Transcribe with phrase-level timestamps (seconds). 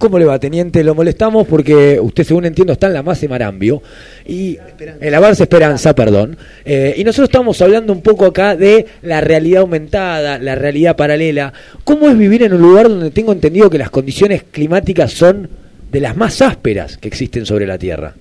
[0.00, 0.82] ¿Cómo le va, teniente?
[0.82, 3.82] Lo molestamos porque usted, según entiendo, está en la base Marambio.
[4.26, 6.38] Y, en la base Esperanza, perdón.
[6.64, 11.52] Eh, y nosotros estamos hablando un poco acá de la realidad aumentada, la realidad paralela.
[11.84, 15.50] ¿Cómo es vivir en un lugar donde tengo entendido que las condiciones climáticas son
[15.92, 18.14] de las más ásperas que existen sobre la Tierra?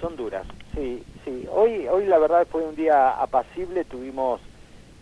[0.00, 0.44] Son duras,
[0.74, 1.44] sí, sí.
[1.54, 4.40] Hoy, hoy la verdad fue un día apacible, tuvimos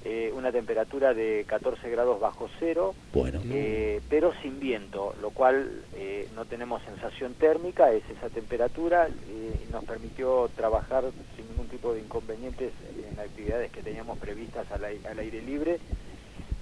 [0.09, 3.41] eh, una temperatura de 14 grados bajo cero, bueno.
[3.51, 9.73] Eh, pero sin viento, lo cual eh, no tenemos sensación térmica, es esa temperatura, y
[9.73, 12.71] nos permitió trabajar sin ningún tipo de inconvenientes
[13.11, 15.81] en actividades que teníamos previstas al, aire libre,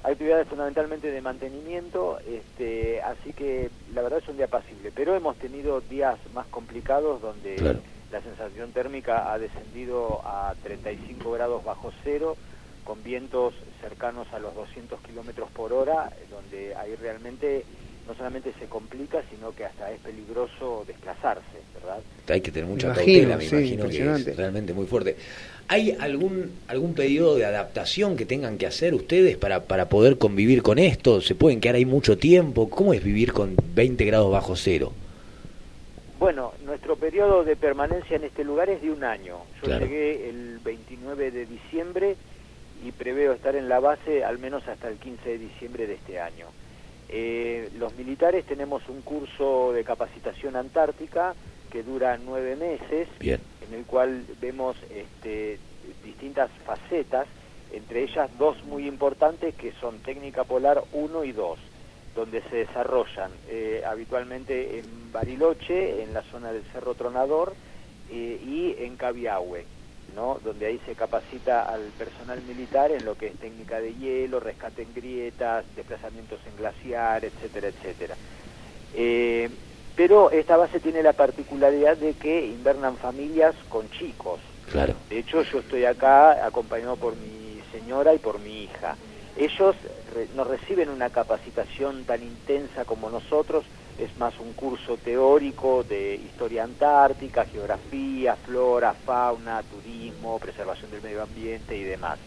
[0.05, 5.37] actividades fundamentalmente de mantenimiento, este, así que la verdad es un día pasible, pero hemos
[5.37, 7.57] tenido días más complicados donde
[8.11, 12.39] la sensación térmica ha descendido a 35 grados bajo cero,
[12.85, 17.65] con vientos cercanos a los 200 kilómetros por hora, donde ahí realmente
[18.07, 21.43] no solamente se complica, sino que hasta es peligroso desplazarse,
[21.75, 22.01] ¿verdad?
[22.29, 25.17] Hay que tener mucha cautela, me imagino que es realmente muy fuerte.
[25.69, 30.63] ¿Hay algún algún periodo de adaptación que tengan que hacer ustedes para, para poder convivir
[30.63, 31.23] con esto?
[31.23, 32.69] ¿Se pueden quedar ahí mucho tiempo?
[32.69, 34.93] ¿Cómo es vivir con 20 grados bajo cero?
[36.19, 39.39] Bueno, nuestro periodo de permanencia en este lugar es de un año.
[39.63, 42.17] Yo llegué el 29 de diciembre
[42.85, 46.21] y preveo estar en la base al menos hasta el 15 de diciembre de este
[46.21, 46.47] año.
[47.09, 51.35] Eh, los militares tenemos un curso de capacitación antártica
[51.71, 55.59] que dura nueve meses, en el cual vemos este,
[56.05, 57.27] distintas facetas,
[57.73, 61.59] entre ellas dos muy importantes que son técnica polar 1 y 2,
[62.15, 67.55] donde se desarrollan eh, habitualmente en Bariloche, en la zona del Cerro Tronador,
[68.11, 69.65] eh, y en Cabiahue
[70.15, 74.83] donde ahí se capacita al personal militar en lo que es técnica de hielo, rescate
[74.83, 78.17] en grietas, desplazamientos en glaciar, etcétera, etcétera.
[78.95, 79.51] Eh,
[79.97, 84.41] pero esta base tiene la particularidad de que invernan familias con chicos.
[84.71, 84.95] Claro.
[85.09, 88.97] De hecho, yo estoy acá acompañado por mi señora y por mi hija.
[89.37, 89.77] Ellos
[90.37, 93.65] no reciben una capacitación tan intensa como nosotros,
[93.99, 101.23] es más un curso teórico de historia antártica, geografía, flora, fauna, turismo, preservación del medio
[101.23, 102.19] ambiente y demás.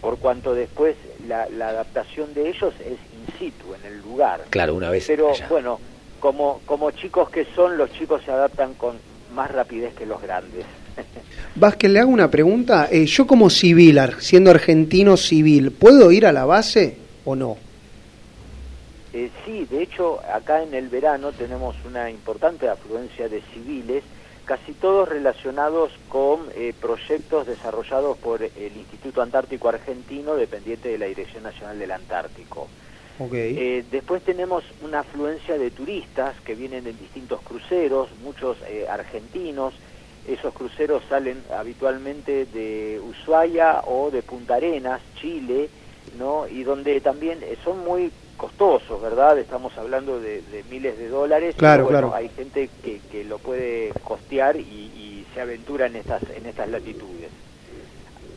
[0.00, 0.96] Por cuanto después
[1.28, 4.42] la, adaptación de ellos es in situ, en el lugar.
[4.50, 5.04] Claro, una vez.
[5.06, 5.78] Pero bueno,
[6.20, 8.96] como, como chicos que son, los chicos se adaptan con
[9.34, 10.64] más rapidez que los grandes.
[11.54, 12.88] Vázquez, le hago una pregunta.
[12.90, 17.56] Eh, yo como civil, siendo argentino civil, ¿puedo ir a la base o no?
[19.12, 24.04] Eh, sí, de hecho, acá en el verano tenemos una importante afluencia de civiles,
[24.44, 31.06] casi todos relacionados con eh, proyectos desarrollados por el Instituto Antártico Argentino, dependiente de la
[31.06, 32.68] Dirección Nacional del Antártico.
[33.32, 38.56] Eh, después tenemos una afluencia de turistas que vienen en distintos cruceros, muchos
[38.88, 39.74] argentinos.
[40.26, 45.68] Esos cruceros salen habitualmente de Ushuaia o de Punta Arenas, Chile,
[46.18, 46.48] ¿no?
[46.48, 49.38] Y donde también son muy costosos, ¿verdad?
[49.38, 51.54] Estamos hablando de, miles de dólares.
[51.58, 52.14] Claro, claro.
[52.14, 57.30] Hay gente que, que lo puede costear y, se aventura en estas, en estas latitudes.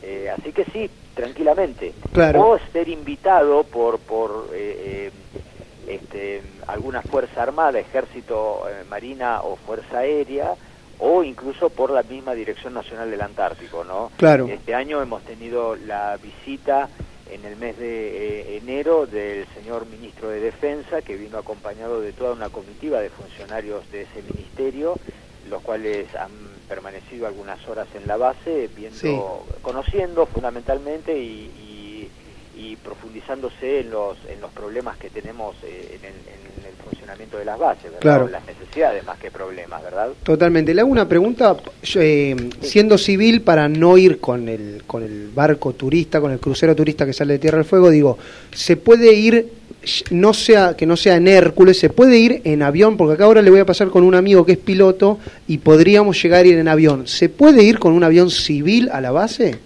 [0.03, 1.92] Eh, así que sí, tranquilamente.
[2.12, 2.50] Claro.
[2.50, 5.12] O ser invitado por, por eh, eh,
[5.88, 8.62] este, alguna fuerza armada, ejército,
[8.92, 10.53] marina o fuerza aérea,
[11.00, 14.12] o incluso por la misma Dirección Nacional del Antártico, ¿no?
[14.18, 14.47] Claro.
[14.47, 16.90] Este año hemos tenido la visita
[17.34, 22.14] en el mes de eh, enero del señor ministro de Defensa, que vino acompañado de
[22.14, 24.96] toda una comitiva de funcionarios de ese ministerio,
[25.50, 26.32] los cuales han
[26.68, 32.10] permanecido algunas horas en la base, viendo, conociendo fundamentalmente y,
[32.84, 36.53] profundizándose en los, en los problemas que tenemos eh, en, el,
[37.13, 38.28] funcionamiento de las bases, Claro.
[38.28, 40.09] Las necesidades más que problemas, ¿verdad?
[40.24, 40.74] Totalmente.
[40.74, 41.56] Le hago una pregunta,
[41.96, 46.75] eh, siendo civil, para no ir con el, con el barco turista, con el crucero
[46.75, 48.18] turista que sale de Tierra del Fuego, digo,
[48.51, 49.47] ¿se puede ir,
[50.12, 52.97] no sea que no sea en Hércules, se puede ir en avión?
[52.97, 56.21] Porque acá ahora le voy a pasar con un amigo que es piloto y podríamos
[56.21, 57.07] llegar a ir en avión.
[57.07, 59.59] ¿Se puede ir con un avión civil a la base?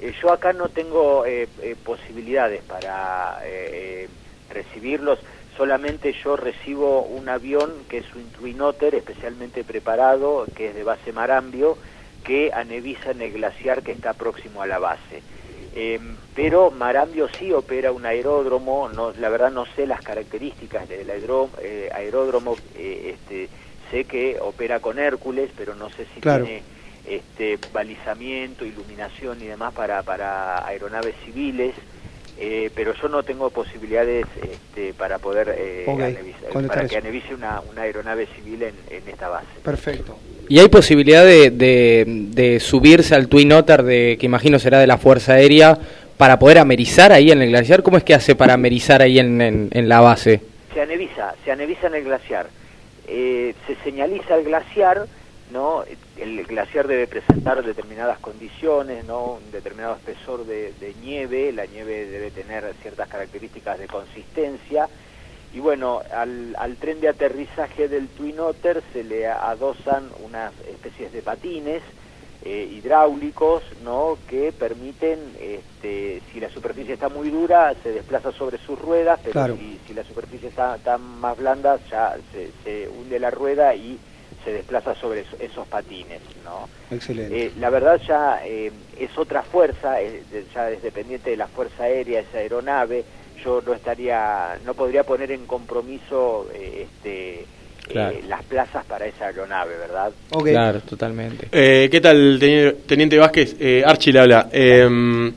[0.00, 3.40] Eh, yo acá no tengo eh, eh, posibilidades para
[4.50, 5.18] recibirlos,
[5.56, 10.84] solamente yo recibo un avión que es un Twin Otter especialmente preparado, que es de
[10.84, 11.76] base Marambio,
[12.24, 15.22] que anevisa en el glaciar que está próximo a la base.
[15.74, 21.10] Em, pero Marambio sí opera un aeródromo, no, la verdad no sé las características del
[21.10, 23.48] aeródromo, este,
[23.90, 26.62] sé que opera con Hércules, pero no sé si tiene
[27.06, 31.74] este, balizamiento, iluminación y demás para, para aeronaves civiles.
[32.38, 35.86] Eh, pero yo no tengo posibilidades este, para poder eh,
[36.52, 39.46] para que anevice una, una, aeronave civil en, en, esta base.
[39.62, 40.18] Perfecto.
[40.48, 44.98] ¿Y hay posibilidad de, de, subirse al Twin Otter, de, que imagino será de la
[44.98, 45.78] Fuerza Aérea,
[46.18, 47.82] para poder amerizar ahí en el glaciar?
[47.82, 50.42] ¿Cómo es que hace para amerizar ahí en, en, la base?
[50.74, 52.48] Se anevisa, se anevisa en el glaciar.
[53.08, 55.06] Eh, se señaliza el glaciar
[55.56, 55.84] ¿no?
[56.18, 59.38] El glaciar debe presentar determinadas condiciones, ¿no?
[59.42, 64.86] Un determinado espesor de, nieve, la nieve debe tener ciertas características de consistencia,
[65.54, 71.10] y bueno, al, al, tren de aterrizaje del Twin Otter se le adosan unas especies
[71.14, 71.82] de patines
[72.44, 74.18] eh, hidráulicos, ¿no?
[74.28, 79.56] Que permiten, este, si la superficie está muy dura, se desplaza sobre sus ruedas, pero
[79.56, 83.98] si, si, la superficie está, está, más blanda, ya se, se hunde la rueda y
[84.46, 86.68] se desplaza sobre esos patines, ¿no?
[86.94, 87.46] Excelente.
[87.46, 89.96] Eh, la verdad ya eh, es otra fuerza,
[90.54, 93.04] ya es dependiente de la fuerza aérea, esa aeronave,
[93.44, 97.44] yo no estaría, no podría poner en compromiso eh, este,
[98.28, 100.12] las plazas para esa aeronave, ¿verdad?
[100.44, 101.48] Claro, totalmente.
[101.50, 102.38] ¿Qué tal,
[102.86, 103.56] Teniente Vázquez?
[103.84, 104.48] Archie le habla.
[104.52, 105.32] Em,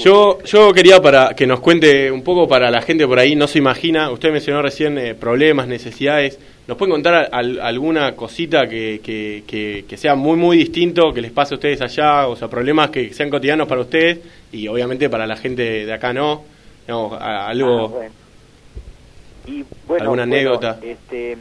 [0.00, 3.48] yo, yo quería para que nos cuente un poco para la gente por ahí, no
[3.48, 6.38] se imagina, usted mencionó recién problemas, necesidades.
[6.66, 11.56] ¿Nos pueden contar alguna cosita que, que, sea muy, muy distinto que les pase a
[11.56, 12.28] ustedes allá?
[12.28, 14.20] O sea, problemas que sean cotidianos para ustedes
[14.52, 16.44] y obviamente para la gente de acá no.
[16.86, 18.00] no algo.
[18.00, 18.08] Ah,
[19.48, 20.78] y, bueno, ¿Alguna anécdota?
[20.80, 21.36] Este,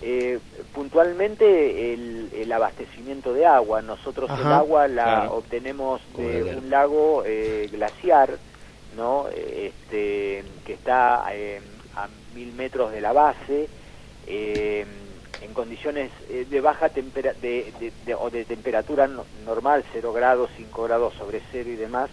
[0.00, 0.38] eh,
[0.72, 3.82] puntualmente el, el, abastecimiento de agua.
[3.82, 8.30] Nosotros el agua la obtenemos de un lago eh, glaciar,
[8.96, 9.26] ¿no?
[9.28, 11.60] Este, que está eh,
[11.96, 13.68] a mil metros de la base
[14.30, 14.84] eh,
[15.40, 17.72] en condiciones eh, de baja temperatura de,
[18.18, 19.08] o de temperatura
[19.46, 22.10] normal, 0 grados, 5 grados sobre cero y demás,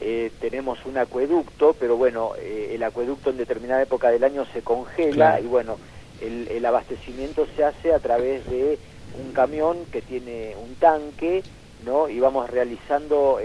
[0.00, 5.38] eh, tenemos un acueducto, pero bueno, el acueducto en determinada época del año se congela
[5.40, 5.76] y bueno,
[6.22, 8.78] el, abastecimiento se hace a través de
[9.22, 11.42] un camión que tiene un tanque,
[11.84, 12.08] ¿no?
[12.08, 13.38] Y vamos realizando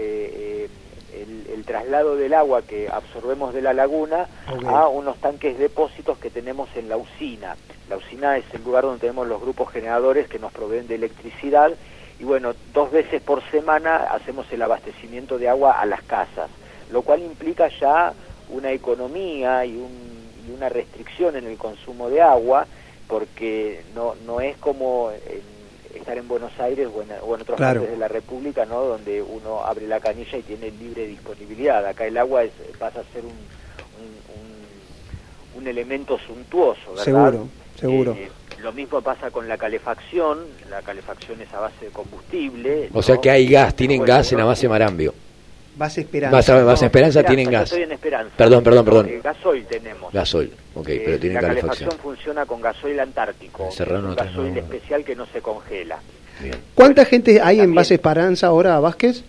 [1.12, 4.28] el, traslado del agua que absorbemos de la laguna
[4.66, 7.56] a unos tanques depósitos que tenemos en la usina.
[7.88, 11.72] La usina es el lugar donde tenemos los grupos generadores que nos proveen de electricidad
[12.18, 16.48] y bueno, dos veces por semana hacemos el abastecimiento de agua a las casas,
[16.90, 18.12] lo cual implica ya
[18.48, 19.84] una economía y,
[20.54, 22.66] una restricción en el consumo de agua,
[23.08, 25.10] porque no, no es como
[26.06, 27.08] estar en Buenos Aires o en,
[27.40, 28.80] otros países de la República, ¿no?
[28.82, 31.84] donde uno abre la canilla y tiene libre disponibilidad.
[31.84, 37.04] Acá el agua es, pasa a ser un, un, un elemento suntuoso, ¿verdad?
[37.04, 37.48] Seguro.
[37.74, 38.12] Seguro.
[38.12, 38.30] Eh,
[38.62, 40.38] lo mismo pasa con la calefacción,
[40.70, 42.88] la calefacción es a base de combustible.
[42.92, 45.12] O sea que hay gas, tienen gas en la base Marambio.
[45.76, 46.64] Base Esperanza.
[46.64, 47.64] Base, Esperanza, tienen gas.
[47.64, 48.32] Estoy en Esperanza.
[48.36, 49.10] Perdón, perdón, perdón.
[49.22, 50.12] gasoil tenemos.
[50.12, 51.38] Gasoil, ok, pero eh, tienen calefacción.
[51.38, 53.64] La calefacción funciona con gasoil antártico.
[53.64, 55.98] un gasoil especial que no se congela.
[56.40, 56.54] Bien.
[56.74, 59.22] ¿Cuánta gente hay en Base Esperanza ahora, Vázquez?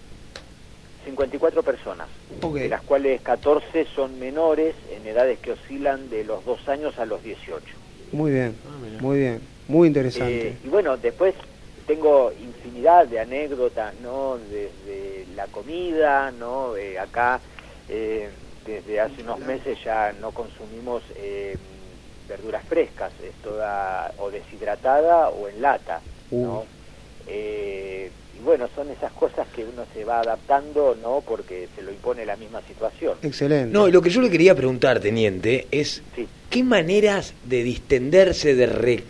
[1.05, 2.07] 54 personas,
[2.53, 7.05] de las cuales 14 son menores en edades que oscilan de los 2 años a
[7.05, 7.63] los 18.
[8.11, 10.49] Muy bien, ah, muy bien, muy interesante.
[10.49, 11.33] Eh, y bueno, después
[11.87, 14.37] tengo infinidad de anécdotas, ¿no?
[14.37, 16.75] Desde la comida, ¿no?
[16.75, 17.39] Eh, acá
[17.89, 18.29] eh,
[18.65, 21.01] desde hace unos meses ya no consumimos
[22.27, 26.01] verduras frescas, es toda o deshidratada o en lata,
[26.31, 26.59] ¿no?
[26.59, 26.65] Uh
[28.47, 31.21] bueno, son esas cosas que uno se va adaptando, ¿no?
[31.27, 33.17] Porque se lo impone la misma situación.
[33.21, 33.73] Excelente.
[33.73, 36.01] No, y lo que yo le quería preguntar, teniente, es
[36.49, 39.01] ¿qué maneras de distenderse de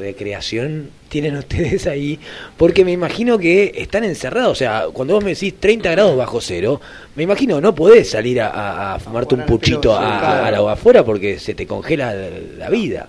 [0.00, 2.18] recreación tienen ustedes ahí?
[2.56, 6.40] Porque me imagino que están encerrados, o sea, cuando vos me decís 30 grados bajo
[6.40, 6.80] cero,
[7.14, 11.68] me imagino no podés salir a, fumarte un puchito a, la afuera porque se te
[11.68, 12.12] congela
[12.58, 13.08] la vida.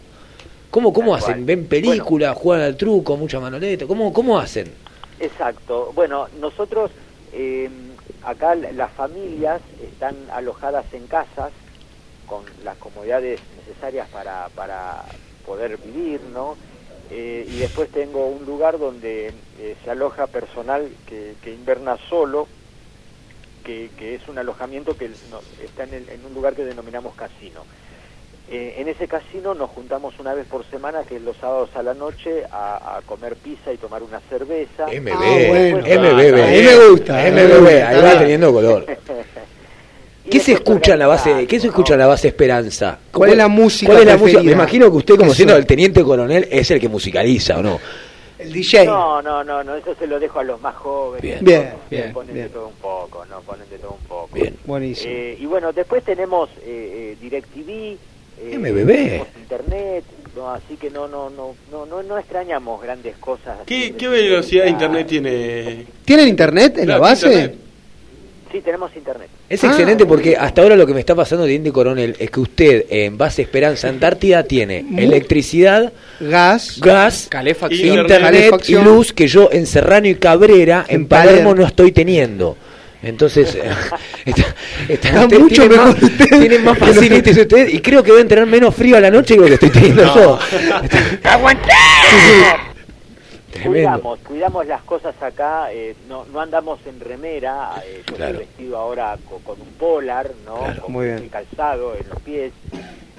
[0.70, 1.48] ¿Cómo, cómo hacen?
[1.48, 3.88] ¿Ven películas, juegan al truco, mucha manoleta?
[3.88, 4.86] ¿Cómo, cómo hacen?
[5.19, 5.91] Exacto.
[5.93, 6.91] Bueno, nosotros
[7.31, 7.69] eh,
[8.21, 11.51] acá las familias están alojadas en casas
[12.25, 15.05] con las comodidades necesarias para, para
[15.45, 16.57] poder vivir, ¿no?
[17.09, 22.47] Eh, y después tengo un lugar donde eh, se aloja personal que, que inverna solo,
[23.63, 25.09] que, que, es un alojamiento que
[25.63, 27.65] está en, en un lugar que denominamos casino.
[28.50, 31.84] Eh, en ese casino nos juntamos una vez por semana, que es los sábados a
[31.84, 34.86] la noche, a, comer pizza y tomar una cerveza.
[34.88, 38.86] MB, ah, MB, a mí me gusta, MB, ahí va teniendo color.
[40.30, 41.48] ¿Qué se escucha en la base?
[41.48, 43.00] ¿Qué se escucha en la base Esperanza?
[43.12, 43.92] ¿Cuál, es la música?
[43.92, 44.44] ¿Cuál es la música?
[44.44, 47.80] Me imagino que usted, como siendo el teniente coronel, es el que musicaliza, ¿o no?
[48.38, 48.86] El DJ.
[48.86, 51.22] No, no, no, no, eso se lo dejo a los más jóvenes.
[51.22, 51.39] Bien.
[51.42, 52.48] Bien, bien, ponen bien.
[52.48, 54.30] de todo un poco, no, ponen de todo un poco.
[54.34, 54.56] Bien.
[54.66, 55.12] Buenísimo.
[55.12, 57.98] Eh, y bueno, después tenemos eh, eh, DirecTV,
[58.39, 58.88] eh, MBB.
[58.88, 60.03] tenemos Internet,
[60.36, 63.58] no, así que no, no, no, no, no, no extrañamos grandes cosas.
[63.65, 65.86] ¿Qué, velocidad de Ah, internet tiene?
[66.06, 67.27] ¿Tienen internet en la base?
[67.27, 67.56] internet.
[68.50, 69.27] Sí, tenemos Internet.
[69.50, 72.32] Es Ah, excelente muy porque hasta ahora lo que me está pasando, Teniente Coronel, es
[72.32, 75.91] que usted en base Esperanza Antártida tiene electricidad,
[76.22, 76.79] Gas.
[76.79, 78.00] gas, Calefacción.
[78.00, 81.56] internet y luz que yo en Serrano y Cabrera, en, En Palermo, Palermo.
[81.56, 82.56] no estoy teniendo.
[83.04, 83.72] Entonces, eh,
[84.25, 84.46] está,
[84.88, 86.39] está- Está usted mucho tiene mejor más, usted.
[86.39, 89.42] tiene más facilities usted y creo que deben tener menos frío a la noche que
[89.42, 90.39] lo que estoy teniendo yo.
[93.51, 93.70] Tremendo.
[93.72, 98.32] Cuidamos, cuidamos las cosas acá, eh, no, no andamos en remera, eh, yo Claro.
[98.34, 100.58] estoy vestido ahora co- con, un polar, ¿no?
[100.60, 100.82] Claro.
[100.84, 101.18] con Muy bien.
[101.20, 102.51] el calzado en los pies,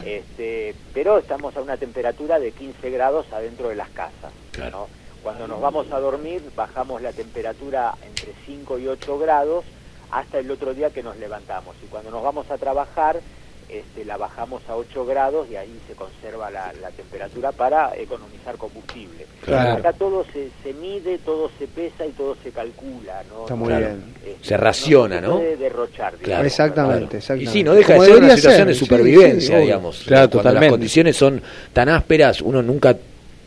[0.04, 4.70] este, pero estamos a una temperatura de 15 grados adentro de las casas, Claro.
[4.70, 4.88] ¿no?
[5.22, 9.64] Cuando nos vamos a dormir bajamos la temperatura entre 5 y 8 grados
[10.10, 13.20] hasta el otro día que nos levantamos y cuando nos vamos a trabajar
[13.68, 18.56] este, la bajamos a 8 grados y ahí se conserva la, la temperatura para economizar
[18.56, 19.26] combustible.
[19.44, 19.74] Claro.
[19.80, 23.42] Acá todo se, se mide, todo se pesa y todo se calcula, ¿no?
[23.42, 23.84] Está muy Claro.
[23.88, 24.14] bien.
[24.24, 25.36] Este, Se raciona, se ¿no?
[25.36, 27.50] puede derrochar, digamos, Claro, Exactamente, exactamente.
[27.50, 29.98] Y sí, no deja Como de ser una situación ser, de supervivencia, sí, digamos.
[30.06, 30.64] Claro, Cuando totalmente.
[30.64, 31.42] las condiciones son
[31.74, 32.96] tan ásperas, uno nunca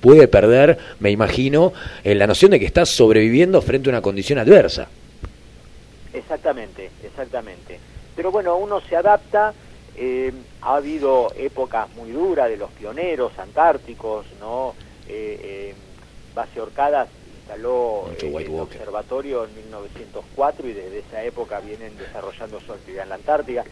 [0.01, 1.71] puede perder, me imagino,
[2.03, 4.87] eh, la noción de que estás sobreviviendo frente a una condición adversa.
[6.13, 7.79] Exactamente, exactamente.
[8.15, 9.53] Pero bueno, uno se adapta.
[9.97, 10.31] eh,
[10.61, 14.73] ha habido épocas muy duras de los pioneros antárticos, ¿no?
[15.07, 15.73] Eh, eh,
[16.35, 22.71] Base Orcadas instaló eh, el observatorio en 1904 y desde esa época vienen desarrollando su
[22.71, 23.63] actividad en la Antártica.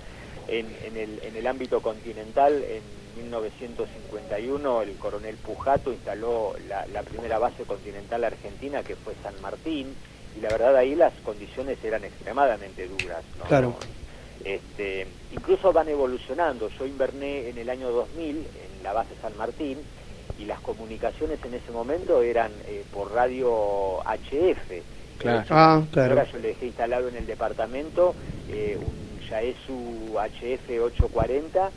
[0.48, 2.82] En, en el, en el ámbito continental, en
[3.18, 9.94] 1951, el coronel Pujato instaló la, la primera base continental argentina, que fue San Martín,
[10.38, 13.24] y la verdad ahí las condiciones eran extremadamente duras.
[13.38, 13.46] ¿no?
[13.46, 13.76] Claro.
[14.44, 16.70] Este, incluso van evolucionando.
[16.70, 19.80] Yo inverné en el año 2000 en la base San Martín
[20.38, 24.72] y las comunicaciones en ese momento eran eh, por radio HF.
[25.18, 25.46] Claro.
[25.50, 26.12] Ah, claro.
[26.12, 28.16] Ahora yo le dejé instalado en el departamento
[28.48, 31.70] eh, un Yaesu HF 840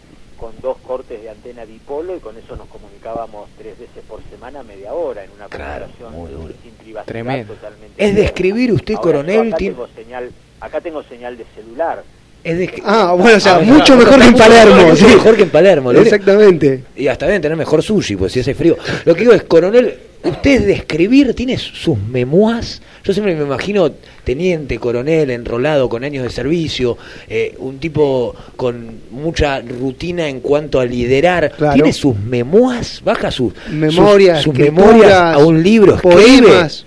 [0.42, 4.64] con dos cortes de antena dipolo y con eso nos comunicábamos tres veces por semana,
[4.64, 7.54] media hora, en una Claro, comunicación sin privacidad Tremendo.
[7.54, 8.04] totalmente.
[8.04, 12.02] Es describir usted, Ahora, coronel, acá tiene- tengo señal, acá tengo señal de celular.
[12.44, 14.74] Es Ah, bueno, o sea, Ah, mucho claro, mejor que en Palermo.
[14.76, 15.04] mejor- sí.
[15.04, 15.92] mucho mejor que en Palermo.
[15.92, 16.84] Lo único- Exactamente.
[16.96, 18.76] Y hasta deben tener mejor sushi, pues si hace frío.
[19.04, 19.94] Lo que digo es, coronel,
[20.24, 22.82] usted describir, tiene sus memoirs.
[23.04, 23.90] Yo siempre me imagino
[24.24, 26.96] teniente, coronel, enrolado con años de servicio,
[27.28, 31.52] eh, un tipo con mucha rutina en cuanto a liderar.
[31.56, 31.74] Claro.
[31.74, 33.02] ¿Tiene sus memoirs?
[33.04, 35.94] ¿Baja sus, Memorias, sus, memorias a un libro?
[35.94, 36.14] ¿Escribe?
[36.42, 36.86] Poemas.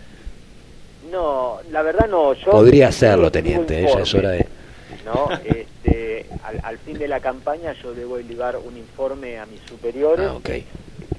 [1.12, 2.34] No, la verdad no.
[2.34, 4.46] Yo Podría hacerlo, teniente, ella es hora de...
[5.06, 5.30] ¿no?
[5.46, 10.28] Este, al, al fin de la campaña yo debo elevar un informe a mis superiores
[10.28, 10.34] Ah,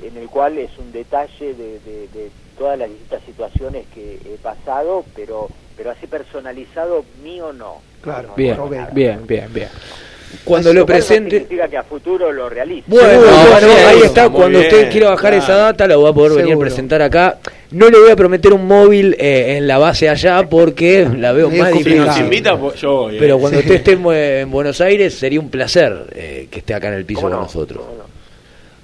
[0.03, 4.37] en el cual es un detalle de, de- de todas las distintas situaciones que he
[4.39, 7.83] pasado, pero pero así personalizado mío no.
[8.01, 8.29] Claro.
[8.29, 8.91] No, Bien, no, nada.
[8.93, 9.69] bien, bien, bien.
[10.45, 11.39] Cuando Lo presente...
[11.41, 12.85] significa que a futuro lo realice.
[12.87, 14.29] Bueno, Seguro, bueno, sí, ahí está.
[14.29, 15.45] Cuando bien, usted quiera bajar claro.
[15.45, 17.39] esa data, la voy a poder venir a presentar acá.
[17.71, 21.51] No le voy a prometer un móvil eh, en la base allá porque la veo
[21.51, 21.97] más Si difícil.
[21.99, 22.25] nos Claro.
[22.25, 23.15] invita, pues, yo voy.
[23.17, 23.19] eh.
[23.21, 26.89] Pero cuando usted esté en, en Buenos Aires, sería un placer eh, que esté acá
[26.89, 27.45] en el piso ¿Cómo con no?
[27.47, 27.83] nosotros.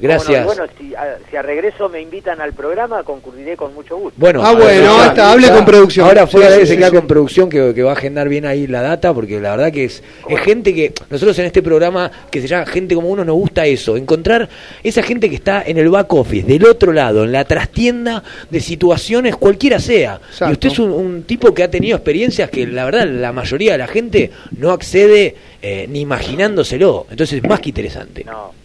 [0.02, 0.44] Gracias.
[0.44, 4.18] Bueno, bueno, si a, si a regreso me invitan al programa, concurriré con mucho gusto.
[4.18, 5.54] Bueno, Ah, bueno, ya, está, hable ya.
[5.54, 6.06] con producción.
[6.08, 6.96] Ahora fuera Sí, de sí, se sí, queda sí.
[6.96, 9.84] con producción que, que va a agendar bien ahí la data, porque la verdad que
[9.84, 13.36] es, es gente que nosotros en este programa que se llama Gente como uno nos
[13.36, 14.48] gusta eso, encontrar
[14.82, 18.60] esa gente que está en el back office, del otro lado, en la trastienda de
[18.60, 20.20] situaciones cualquiera sea.
[20.28, 20.48] Exacto.
[20.48, 23.72] Y usted es un, un tipo que ha tenido experiencias que la verdad la mayoría
[23.72, 27.06] de la gente no accede eh, ni imaginándoselo.
[27.10, 28.24] Entonces es más que interesante.
[28.24, 28.61] No.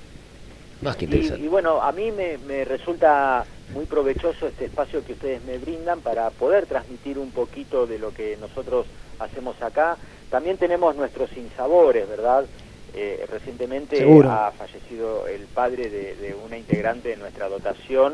[0.82, 1.44] Más que Y, interesante.
[1.44, 6.02] y bueno, a mí me, me resulta muy provechoso este espacio que ustedes me brindan
[6.02, 8.86] para poder transmitir un poquito de lo que nosotros
[9.20, 9.98] hacemos acá.
[10.30, 12.46] También tenemos nuestros sinsabores, ¿verdad?
[12.94, 14.32] Eh, recientemente Seguro.
[14.32, 18.14] ha fallecido el padre de, de una integrante de nuestra dotación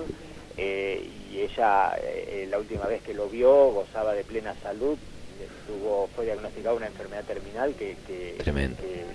[0.58, 4.98] eh, y ella eh, la última vez que lo vio gozaba de plena salud,
[5.68, 8.34] tuvo, fue diagnosticada una enfermedad terminal que, que-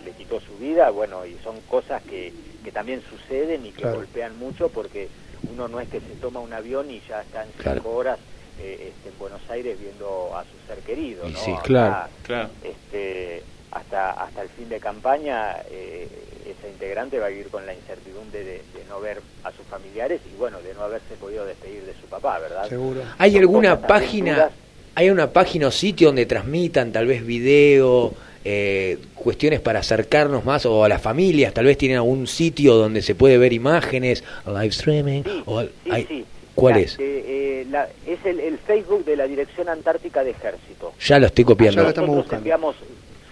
[0.05, 2.33] le quitó su vida, bueno, y son cosas que,
[2.65, 3.97] que también suceden y que Claro.
[3.97, 5.09] golpean mucho porque
[5.51, 7.91] uno no es que se toma un avión y ya está en cinco Claro.
[7.97, 8.19] horas
[8.59, 11.39] eh, este, en Buenos Aires viendo a su ser querido, Y ¿no?
[11.39, 12.11] sí, claro.
[12.23, 12.51] Claro.
[12.63, 16.09] este, hasta hasta el fin de campaña eh,
[16.47, 20.35] esa integrante va a vivir con la incertidumbre de, no ver a sus familiares y
[20.35, 22.65] bueno, de no haberse podido despedir de su papá, ¿verdad?
[22.65, 23.03] Seguro.
[23.19, 24.51] ¿Hay alguna página,
[24.99, 28.13] hay una página o sitio donde transmitan tal vez video,
[28.45, 33.01] eh, cuestiones para acercarnos más o a las familias, tal vez tienen algún sitio donde
[33.03, 36.97] se puede ver imágenes, live streaming, o sí, ¿Cuál es?
[36.99, 37.65] Eh,
[38.09, 40.93] es el, Facebook de la Dirección Antártica de Ejército.
[40.99, 41.77] Ya lo estoy copiando.
[41.77, 42.39] Ya lo estamos buscando.
[42.39, 42.75] enviamos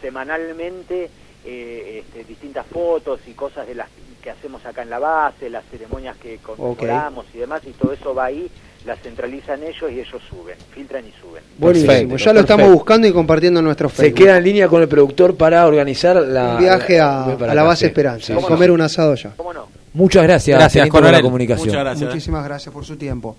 [0.00, 1.10] semanalmente
[1.44, 3.88] eh, este, distintas fotos y cosas de las
[4.22, 8.14] que hacemos acá en la base, las ceremonias que conmemoramos y demás, y todo eso
[8.14, 8.48] va ahí,
[8.86, 11.42] la centralizan ellos y ellos suben, filtran y suben.
[11.58, 14.18] Buenísimo, ya lo estamos buscando y compartiendo en nuestro Facebook.
[14.18, 17.86] Se queda en línea con el productor para organizar la, un viaje a, la, base
[17.86, 19.32] Esperanza, comer un asado ya.
[19.36, 19.66] ¿Cómo no?
[19.92, 21.98] Muchas gracias, gracias por la comunicación.
[21.98, 23.36] Muchísimas gracias por su tiempo.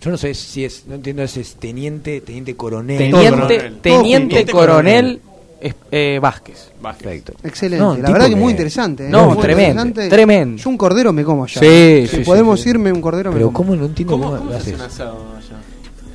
[0.00, 2.98] Yo no sé si es, no entiendo si es teniente, teniente coronel.
[2.98, 5.20] Teniente, teniente, coronel,
[5.60, 6.72] eh, Vázquez.
[6.80, 7.32] Perfecto.
[7.42, 8.02] Excelente.
[8.02, 9.06] la verdad que, muy interesante.
[9.06, 9.10] ¿eh?
[9.10, 10.62] No, tremendo, tremendo.
[10.62, 11.60] Yo un cordero me como allá.
[11.60, 13.70] Sí, si podemos irme un cordero Pero me como.
[13.70, 14.74] ¿cómo no entiendo cómo, cómo, haces?
[14.74, 15.56] Un asado allá?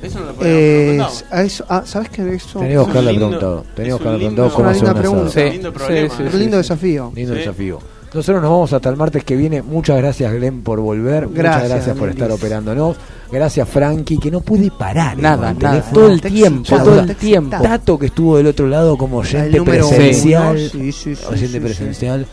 [0.02, 2.34] Eso no lo podemos eh, eso, ah, ¿Sabes qué?
[2.34, 3.64] Eso Teníamos que haberle preguntado.
[3.74, 5.30] Teníamos que haberle preguntado cómo hacer un asado.
[5.30, 7.12] Sí, lindo, problema, sí, sí, lindo desafío.
[7.14, 7.78] Lindo desafío.
[8.14, 9.62] Nosotros nos vamos hasta el martes que viene.
[9.62, 11.28] Muchas gracias, Glenn, por volver.
[11.28, 12.96] Muchas gracias por estar operándonos.
[13.30, 15.16] Gracias, Frankie, que no pude parar.
[15.16, 15.80] Nada, nada.
[15.90, 17.56] Todo el tiempo, todo el tiempo.
[17.62, 20.58] Tato, que estuvo del otro lado como oyente presencial.
[20.70, 22.26] Sí, sí, oyente presencial.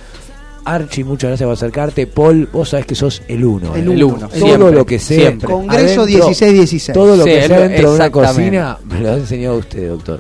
[0.66, 2.08] Archie, muchas gracias por acercarte.
[2.08, 3.74] Paul, vos sabés que sos el uno.
[3.76, 4.04] El ¿eh?
[4.04, 4.28] uno.
[4.28, 5.38] Todo lo que sea.
[5.38, 6.94] Congreso 16-16.
[6.94, 10.20] Todo lo que sea dentro de una cocina me lo ha enseñado usted, doctor.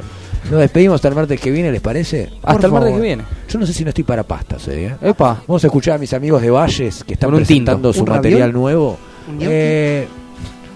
[0.49, 2.29] Nos despedimos hasta el martes que viene, ¿les parece?
[2.43, 3.23] hasta el martes que viene.
[3.47, 4.95] Yo no sé si no estoy para pastas, ¿eh?
[5.01, 5.43] Epa.
[5.47, 8.97] Vamos a escuchar a mis amigos de Valles que están presentando su material nuevo.
[9.39, 10.07] Eh,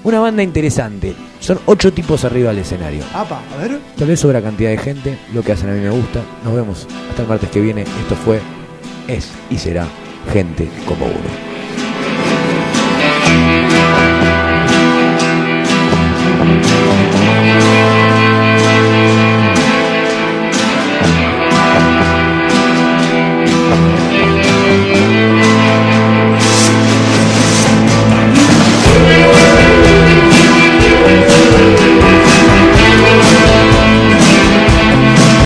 [0.04, 1.16] una banda interesante.
[1.40, 3.04] Son ocho tipos arriba del escenario.
[3.14, 3.80] Apa, a ver.
[3.98, 5.18] Tal vez sobra cantidad de gente.
[5.34, 6.22] Lo que hacen a mí me gusta.
[6.44, 7.82] Nos vemos hasta el martes que viene.
[7.82, 8.40] Esto fue,
[9.08, 9.88] es y será
[10.32, 11.53] gente como uno.